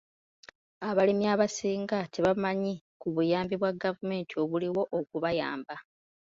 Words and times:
Abalimi 0.89 1.25
abasinga 1.33 1.97
tebamanyi 2.13 2.73
ku 2.99 3.07
buyambi 3.15 3.53
bwa 3.57 3.71
gavumenti 3.83 4.33
obuliwo 4.43 4.81
okubayamba. 4.99 5.75